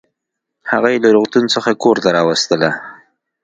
هغه 0.71 0.87
يې 0.93 0.97
له 1.03 1.09
روغتون 1.15 1.45
څخه 1.53 1.71
کورته 1.83 2.09
راوستله 2.17 2.69